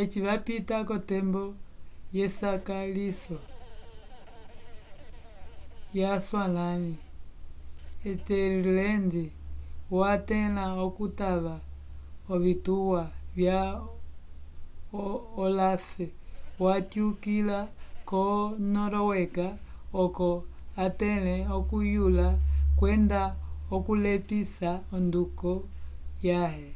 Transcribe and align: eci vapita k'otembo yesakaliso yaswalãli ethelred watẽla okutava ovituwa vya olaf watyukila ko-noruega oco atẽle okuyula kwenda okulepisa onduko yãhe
eci 0.00 0.18
vapita 0.26 0.76
k'otembo 0.88 1.42
yesakaliso 2.16 3.36
yaswalãli 5.98 6.94
ethelred 8.10 9.12
watẽla 9.98 10.64
okutava 10.84 11.54
ovituwa 12.32 13.02
vya 13.36 13.60
olaf 15.44 15.86
watyukila 16.64 17.58
ko-noruega 18.10 19.48
oco 20.02 20.30
atẽle 20.84 21.36
okuyula 21.56 22.28
kwenda 22.78 23.20
okulepisa 23.74 24.70
onduko 24.96 25.50
yãhe 26.26 26.70